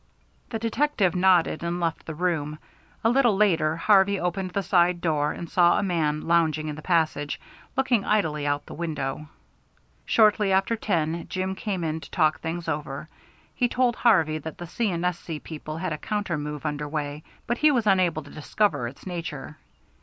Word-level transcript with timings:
The 0.49 0.57
detective 0.57 1.13
nodded 1.15 1.61
and 1.61 1.79
left 1.79 2.07
the 2.07 2.15
room. 2.15 2.57
A 3.03 3.09
little 3.11 3.37
later 3.37 3.75
Harvey 3.75 4.19
opened 4.19 4.49
the 4.49 4.63
side 4.63 4.99
door, 4.99 5.31
and 5.31 5.47
saw 5.47 5.77
a 5.77 5.83
man 5.83 6.21
lounging 6.27 6.67
in 6.69 6.75
the 6.75 6.81
passage, 6.81 7.39
looking 7.77 8.03
idly 8.03 8.47
out 8.47 8.65
the 8.65 8.73
window. 8.73 9.29
Shortly 10.07 10.51
after 10.51 10.75
ten 10.75 11.27
Jim 11.27 11.53
came 11.53 11.83
in 11.83 11.99
to 12.01 12.09
talk 12.09 12.39
things 12.39 12.67
over. 12.67 13.09
He 13.53 13.67
told 13.67 13.95
Harvey 13.97 14.39
that 14.39 14.57
the 14.57 14.65
C. 14.65 14.89
& 14.91 14.91
S.C. 14.91 15.39
people 15.41 15.77
had 15.77 15.93
a 15.93 15.99
counter 15.99 16.35
move 16.35 16.65
under 16.65 16.87
way, 16.89 17.21
but 17.45 17.59
he 17.59 17.69
was 17.69 17.85
unable 17.85 18.23
to 18.23 18.31
discover 18.31 18.87
its 18.87 19.05
nature. 19.05 19.57